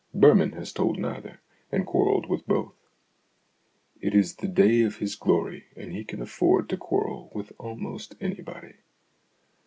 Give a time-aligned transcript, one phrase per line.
[0.15, 1.41] Birman has told neither,
[1.71, 2.73] and quarrelled with both;
[4.01, 8.15] it is the day of his glory, and he can afford to quarrel with almost
[8.19, 8.73] anybody.